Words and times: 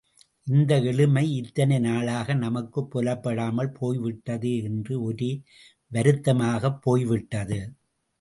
இந்த 0.47 0.79
எளிமை 0.79 1.35
இத்தனை 1.35 1.79
நாளாக 1.79 2.33
நமக்குப் 2.33 2.89
புலப்படாமல் 2.91 3.69
போய் 3.71 3.97
விட்டதே 3.97 4.57
என்று 4.57 5.01
ஒரே 5.01 5.41
வருத்தமாகப் 5.91 6.81
போய்விட்டது. 6.81 7.59